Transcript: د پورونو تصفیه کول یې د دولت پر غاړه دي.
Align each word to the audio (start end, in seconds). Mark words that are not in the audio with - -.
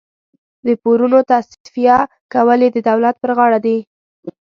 د 0.65 0.67
پورونو 0.81 1.19
تصفیه 1.29 1.97
کول 2.33 2.59
یې 2.65 2.69
د 2.71 2.77
دولت 2.89 3.15
پر 3.21 3.31
غاړه 3.37 3.59
دي. 3.65 3.77